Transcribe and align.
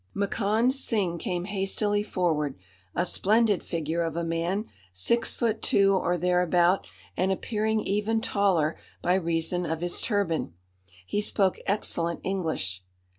Makand 0.15 0.73
Singh 0.73 1.19
came 1.19 1.43
hastily 1.45 2.01
forward, 2.01 2.55
a 2.95 3.05
splendid 3.05 3.63
figure 3.63 4.01
of 4.01 4.15
a 4.15 4.23
man, 4.23 4.65
six 4.91 5.35
foot 5.35 5.61
two 5.61 5.93
or 5.95 6.17
thereabout, 6.17 6.87
and 7.15 7.31
appearing 7.31 7.81
even 7.81 8.19
taller 8.19 8.79
by 9.03 9.13
reason 9.13 9.63
of 9.63 9.81
his 9.81 10.01
turban. 10.01 10.55
He 11.05 11.21
spoke 11.21 11.59
excellent 11.67 12.21
English. 12.23 12.83